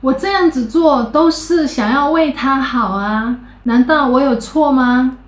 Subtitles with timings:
[0.00, 5.18] 我这样子做都是想要为他好啊，难道我有错吗？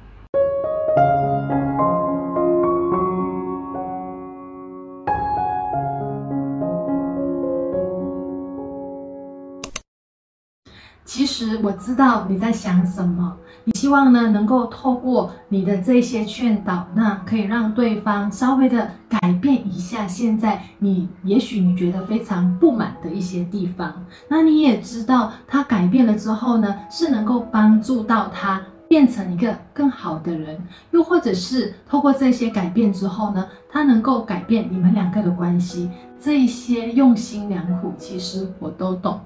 [11.63, 24.05] 我知道你在想什么，你希望呢能够透过你的这些劝导，那可以让对方稍微的改变一下现在你也许你觉得非常不满的一些地方。
[24.29, 30.59] 那你也知道他改变了之后呢，是能够帮助到他变成一个更好的人，
[30.93, 35.91] 又或者是透过这些改变之后呢，他能够改变你们两个的关系。
[36.21, 39.21] 这一些用心良苦，其实我都懂。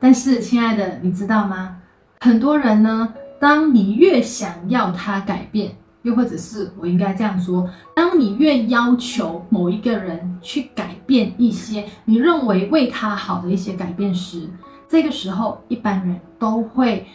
[0.00, 1.76] 但是，亲爱的，你知道吗？
[2.20, 14.48] 很多人呢，当你越想要他改变，又或者是我应该这样说，当你越要求某一个人去改变一些你认为为他好的一些改变时，
[14.88, 17.06] 这个时候一般人都会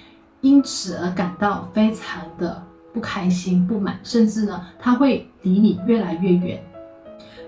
[0.41, 6.63] 因此而感到非常的不开心、不满，甚至呢，他会离你越来越远。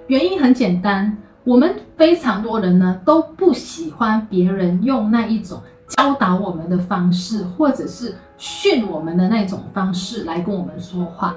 [0.08, 1.16] 原因很简单。
[1.48, 11.34] 我们非常多人呢都不喜欢别人用那一种教导我们的方式，或者是训我们的那种方式来跟我们说话。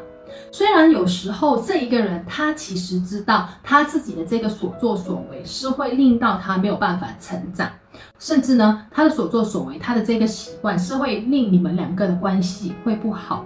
[0.51, 7.71] 虽然有时候这一个人他其实知道他自己的这个所作所为是会令到他没有办法成长，
[8.19, 13.45] 甚至呢他的所作所为，他的这个习惯是会令你们两个的关系会不好。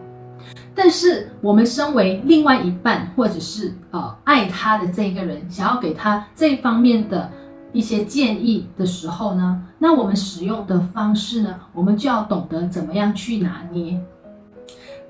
[0.77, 7.31] 但是我们身为另外一半，或者是呃爱他的这个人，想要给他这方面的
[7.73, 14.01] 一些建议的时候呢，那我们使用的方式呢，我们就要懂得怎么样去拿捏。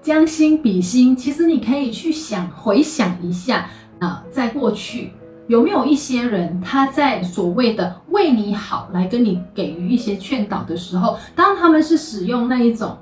[0.03, 3.61] 将心比心，其实你可以去想回想一下
[4.01, 5.13] 啊，呃，在过去
[5.47, 12.99] 有没有一些人，他在所谓的为你好来跟你给予一些劝导的时候，当他们是使用那一种。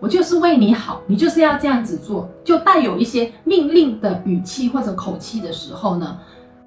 [0.00, 6.18] 我就是为你好，你就是要这样子做，就带有一些命令的语气或者口气的时候呢，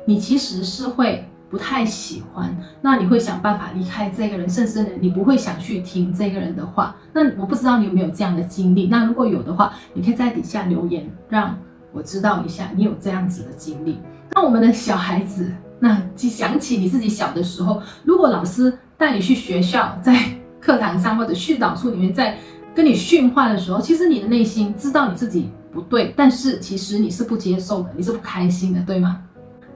[0.06, 6.96] 你其实是会不太喜欢，那你会想办法离开这个人，甚至呢，你不会想去听这个人的话。
[7.12, 8.88] 那我不知道你有没有这样的经历？
[8.88, 11.58] 那如果有的话，你可以在底下留言，让
[11.92, 14.00] 我知道一下你有这样子的经历。
[14.36, 20.16] 那我们的小孩子，那想起你自己小的时候，如果老师带你去学校，在
[20.60, 22.38] 课堂上或者训导处里面，在
[22.76, 29.22] 跟你训话的时候，其实你的内心知道你自己不对，但是其实你是不接受的，你是不开心的，对吗？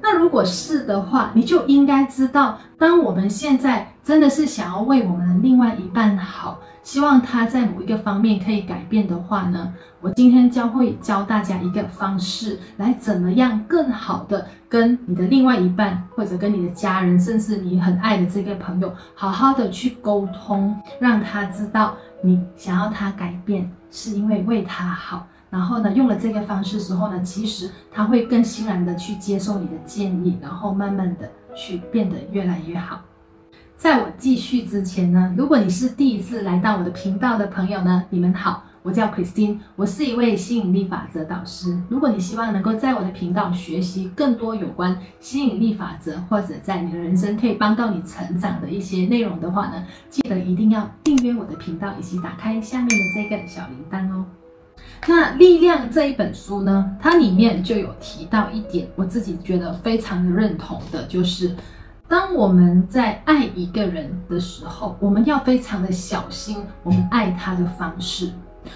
[0.10, 21.94] 那如果是的话，你就应该知道，当我们现在真的是想要为我们的另外一半好，希望他在某一个方面可以改变的话呢，我今天将会教大家一个方式，来怎么样更好的跟你的另外一半，或者跟你的家人，甚至你很爱的这个朋友，好好的去沟通，让他知道。
[22.24, 25.28] 你想要他改变，是因为为他好。
[25.50, 33.02] 然后呢，用了这个方式之后呢，其实他会更欣然的去接受你的建议，然后慢慢的去变得越来越好。
[33.76, 38.64] 在我继续之前呢，如果你是第一次来到我的频道的朋友呢，你们好。
[38.84, 41.78] 我叫 Christine，我是一位吸引力法则导师。
[41.90, 54.26] 如果你希望能够在我的频道学习更多有关吸引力法则，或者在你的人生可以帮到你成长的一些内容的话呢，记得一定要订阅我的频道，以及打开下面的这个小铃铛哦。
[55.08, 61.56] 那《力量》这一本书呢，它里面就有提到一点，我自己觉得非常的认同的，就是
[62.08, 68.32] 当我们在爱一个人的时候，我们要非常的小心我们爱他的方式。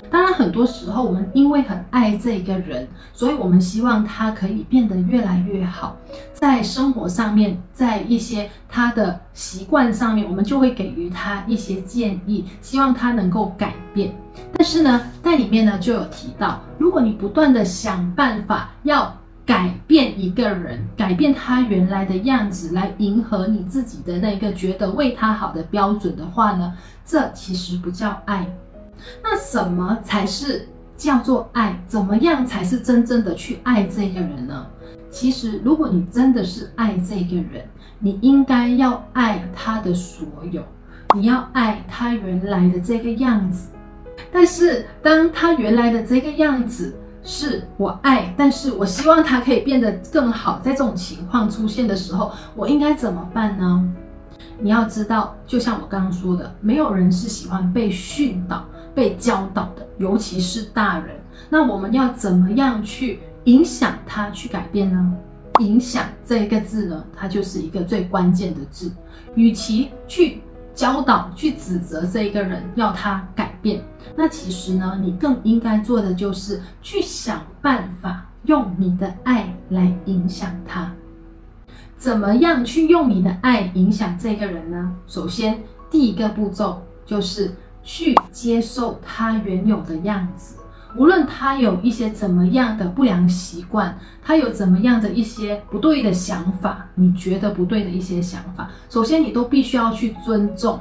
[0.10, 5.98] 当然，很多时候我们因为很爱这个人，所以我们希望他可以变得越来越好。
[6.34, 14.16] 在生活上面，在一些他的习惯上面，我们就会给予他一些建议，希望他能够改变。
[14.54, 15.02] 但是呢，
[15.32, 26.74] 在里面呢就有提到，如果你不断的想办法要改变一个人，改变他原来的样子，来迎合你自己的那个觉得为他好的标准的话呢，
[27.06, 28.46] 这其实不叫爱。
[29.24, 30.68] 那什么才是
[30.98, 31.82] 叫做爱？
[31.88, 34.68] 怎么样才是真正的去爱这个人呢？
[35.10, 37.66] 其实，如果你真的是爱这个人，
[38.00, 40.62] 你应该要爱他的所有，
[41.16, 43.70] 你要爱他原来的这个样子。
[44.32, 53.90] 但是，当他原来的这个样子是我爱，但是我希望他可以变得更好，在这种情况出现的时候，我应该怎么办呢？
[54.60, 58.66] 你要知道，就像我刚刚说的，没有人是喜欢被训导。
[58.94, 61.16] 被教导的，尤其是大人，
[61.50, 65.14] 那我们要怎么样去影响他去改变呢？
[65.62, 68.92] 影响这一个字呢，它就是一个最关键的字。
[69.36, 70.42] 与其去
[70.76, 73.84] 教导、去指责这一个人，要他改变。
[74.16, 80.92] 那其实呢，你更应该做的就是去想办法，用你的爱来影响他。
[81.98, 84.96] 怎么样去用你的爱影响这个人呢？
[85.06, 87.52] 首先，第一个步骤就是
[87.84, 90.56] 去接受他原有的样子。
[90.98, 100.78] 无论他有一些怎么样的不良习惯，他有怎么样的一些不对的想法，你觉得不对的一些想法，首先你都必须要去尊重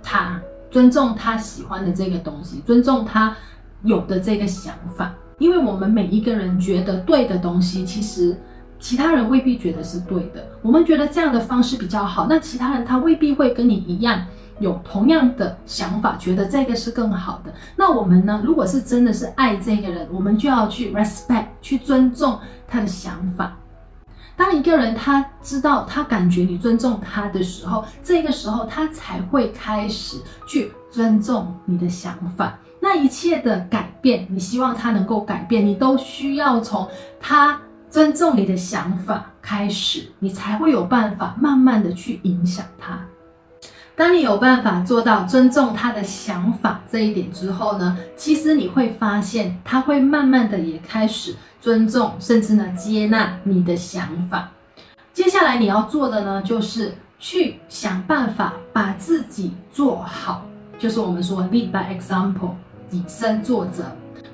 [0.00, 0.40] 他，
[0.70, 3.36] 尊重他喜欢的这个东西，尊重他
[3.82, 5.14] 有的这个想法。
[5.38, 8.36] 因为我们每一个人觉得对的东西，其实。
[8.80, 14.24] 其他人未必觉得是对的，我们觉得这样的方式比较好，那其他人他未必会跟你一样
[14.60, 17.52] 有同样的想法，觉得这个是更好的。
[17.74, 18.40] 那我们呢？
[18.44, 22.38] 如果是真的是爱这个人，我们就要去 respect，去尊重
[22.68, 23.56] 他的想法。
[24.38, 32.58] 当一个人他知道他感觉你尊重他的时候，这个时候他才会开始去尊重你的想法。
[32.80, 36.88] 那一切的改变，你希望他能够改变，你都需要从
[37.20, 37.60] 他。
[37.90, 43.00] 尊重你的想法开始，你才会有办法慢慢的去影响他。
[43.98, 54.52] 当你有办法做到尊重他的想法这一点之后呢，其实你会发现他会慢慢的也开始尊重，甚至呢接纳你的想法。
[55.12, 60.46] 接下来你要做的呢，就是去想办法把自己做好，
[60.78, 62.52] 就是我们说 lead by example，
[62.92, 63.82] 以身作则，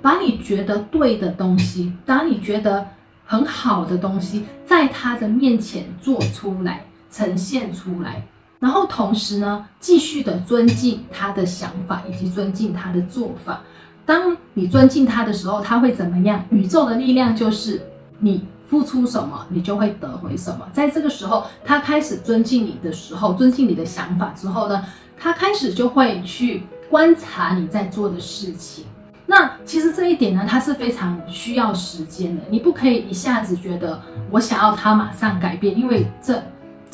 [0.03, 2.87] 把你觉得对的东西，当你觉得。
[3.27, 8.23] 很好的东西，在他的面前做出来，呈现出来，
[8.65, 13.61] 然后同时呢，继续的尊敬他的想法以及尊敬他的做法。
[14.07, 16.43] 当你尊敬他的时候，他会怎么样？
[16.49, 17.83] 宇宙的力量就是
[18.21, 20.67] 你付出什么，你就会得回什么。
[20.73, 24.83] 在这个时候，他开始尊敬你的时候，尊敬你的想法之后呢，
[25.19, 28.87] 他开始就会去观察你在做的事情。
[29.27, 32.43] 那其实这一点呢，它是非常需要时间的。
[32.49, 34.01] 你不可以一下子觉得
[34.31, 36.43] 我想要他马上改变，因为这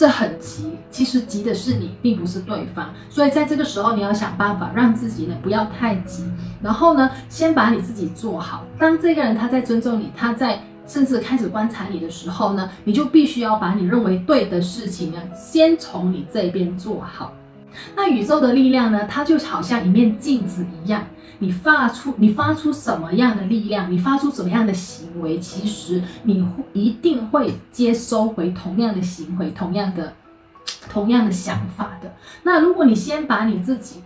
[0.00, 0.70] 这很急。
[0.91, 2.91] 其实急的是你，并不是对方。
[3.11, 6.25] 所以在这个时候，你要想办法让自己呢不要太急，
[6.62, 8.64] 然后呢，先把你自己做好。
[8.79, 17.35] 当这个人他在尊重你，他在甚至开始观察你的时候呢，你就必须要把你认为对的事情呢，先从你这边做好。
[17.94, 21.05] 那宇宙的力量呢，它就好像一面镜子一样。
[21.41, 30.13] 你发出你发出什么样的力量，你发出什么样的行为，其实你一定会接收回同样的行为，同样的
[30.91, 32.15] 同样的想法的。
[32.43, 34.03] 那如果你先把你自己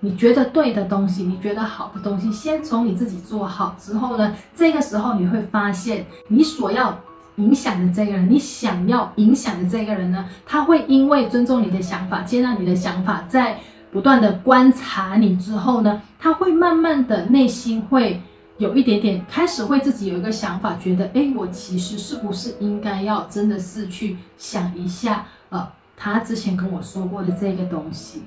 [0.00, 6.98] 你觉得对的东西，你觉得好的东西，先从你自己做好之后呢，这个时候你会发现，你所要
[7.36, 13.60] 影响的这个人，你想要影响的这个人呢，他会因为尊重你的想法，接纳你的想法，在。
[13.94, 18.20] 不断的观察你之后呢，他会慢慢的内心会
[18.58, 28.24] 有一点点开始会自己有一个想法，觉得诶，我其实是不是应该要真的是去想一下，呃，他之前跟我说过的这个东西，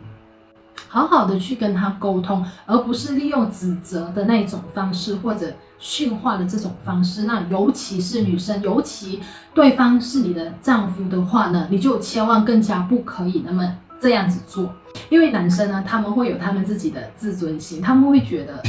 [0.87, 7.23] 好好的去跟他沟通，而不是利用指责的那种方式或者训话的这种方式。
[7.23, 9.19] 那尤其是女生，尤其
[9.53, 14.73] 对方是你的丈夫的话呢，你就千万更加不可以那么这样子做。
[15.09, 18.61] 因为男生呢，他们会有他们自己的自尊心，他们会觉得，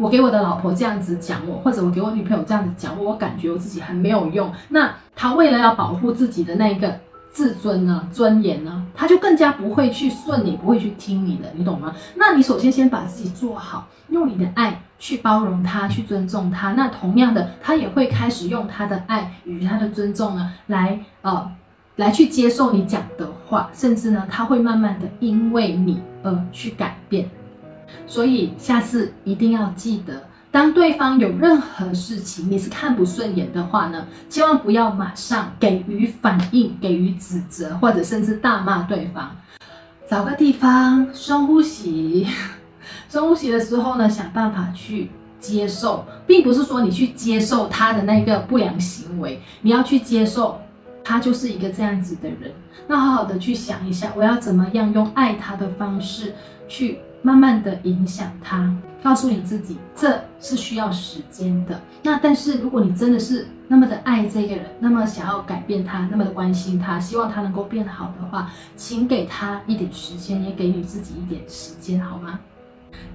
[0.00, 4.50] 我给我的老婆这样子讲我，或者我给我女朋友这样子讲我，我感觉我自己很没有用。
[4.70, 6.98] 那他为了要保护自己的那个
[7.30, 11.94] 自尊呢、尊严呢，他就更加不会去顺你，不会去听你的，你懂吗？
[12.16, 16.72] 那你首先先把自己做好，用你的爱去包容他，去尊重他。
[16.72, 21.52] 那同样的，他也会开始用他的爱与他的尊重呢，来呃。
[21.96, 27.30] 来去接受你讲的话，甚至呢，他会慢慢的因为你而去改变。
[28.06, 30.20] 所以下次一定要记得，
[30.50, 39.30] 当对方有任何事情你是看不顺眼的话呢，千万不要马上给予反应、给予指责，或者甚至大骂对方。
[40.10, 42.26] 找个地方深呼吸，
[43.08, 50.60] 深呼吸的时候呢，想办法去接受，并不是说你去接受他的那个不良行为，你要去接受。
[51.04, 52.50] 他就是一个这样子的人，
[52.88, 56.34] 那好好的去想一下，我要怎么样用爱他的方式
[56.66, 58.74] 去慢慢的影响他。
[59.02, 61.78] 告诉你自己，这是需要时间的。
[62.02, 72.40] 那但是如果你真的是那么的爱这个人，那么想要改变他，那么的关心他，希望他能够变好的话，请给他一点时间，也给你自己一点时间，好吗？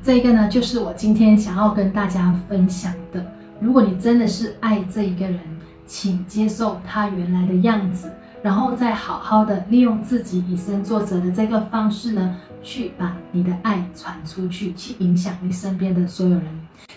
[0.03, 3.25] 这个呢，就是我今天想要跟大家分享的。
[3.59, 5.58] 如果你真的是爱这一个人。
[5.89, 8.11] 请接受他原来的样子，
[8.43, 16.43] 然后再好好的利用自己以身作则的这个方式呢，去把你的爱传出去，去影响你身边的所有人。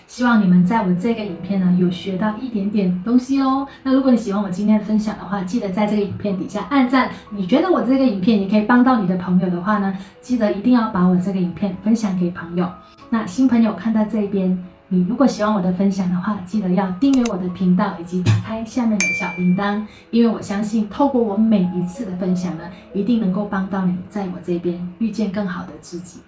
[0.05, 3.67] 希望你们在我这个影片呢有学到一点点东西哦。
[3.81, 7.09] 那如果你喜欢我今天的分享的话，记得在这个影片底下按赞。
[7.31, 12.69] 你觉得我这个影片也可以帮到你的朋友的话呢，记得一定要把我这个影片分享给朋友。
[13.09, 14.63] 那新朋友看到这边。
[14.93, 19.81] 你如果喜欢我的分享的话，记得要订阅我的频道，以及打开下面的小铃铛，
[20.11, 26.19] 因为我相信透过我每一次的分享呢，一定能够帮到你，在我这边遇见更好的自己。